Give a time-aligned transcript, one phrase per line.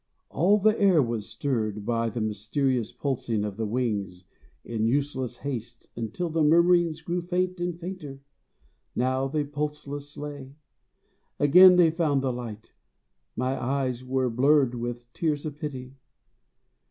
[0.31, 4.23] All the air was stirred By the mysterious pulsing of the wings
[4.65, 8.19] In useless haste, until their murmurings Grew faint and fainter;
[8.95, 10.55] now they pulse less lay.
[11.39, 12.73] Again they found the light
[13.35, 15.93] my eyes were blurred With tears of pity.